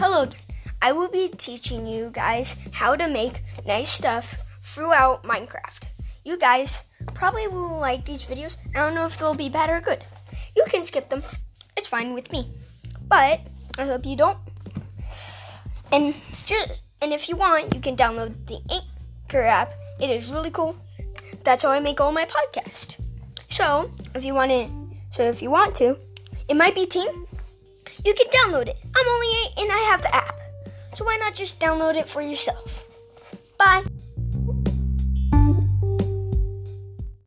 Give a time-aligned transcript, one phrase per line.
[0.00, 0.26] Hello,
[0.80, 5.92] I will be teaching you guys how to make nice stuff throughout Minecraft.
[6.24, 8.56] You guys probably will like these videos.
[8.74, 10.02] I don't know if they'll be bad or good.
[10.56, 11.22] You can skip them,
[11.76, 12.50] it's fine with me.
[13.08, 13.40] But
[13.76, 14.38] I hope you don't.
[15.92, 16.14] And
[16.46, 19.74] just and if you want, you can download the Anchor app.
[20.00, 20.76] It is really cool.
[21.44, 22.96] That's how I make all my podcasts.
[23.50, 24.66] So if you want to,
[25.14, 25.98] so if you want to,
[26.48, 27.26] it might be team.
[28.04, 28.76] You can download it.
[28.96, 30.36] I'm only eight and I have the app.
[30.96, 32.86] So why not just download it for yourself?
[33.58, 33.84] Bye.